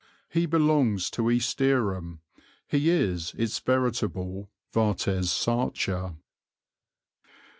[0.29, 2.21] He belongs to East Dereham,
[2.67, 6.15] he is its veritable vates sacer.